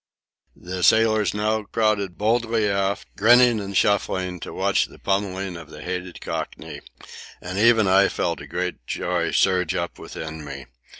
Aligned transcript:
The 0.55 0.81
sailors 0.81 1.35
now 1.35 1.61
crowded 1.65 2.17
boldly 2.17 2.67
aft, 2.67 3.07
grinning 3.17 3.59
and 3.59 3.77
shuffling, 3.77 4.39
to 4.39 4.51
watch 4.51 4.87
the 4.87 4.97
pummelling 4.97 5.55
of 5.55 5.69
the 5.69 5.83
hated 5.83 6.21
Cockney. 6.21 6.81
And 7.39 7.59
even 7.59 7.87
I 7.87 8.07
felt 8.07 8.41
a 8.41 8.47
great 8.47 8.87
joy 8.87 9.29
surge 9.29 9.75
up 9.75 9.99
within 9.99 10.43
me. 10.43 10.65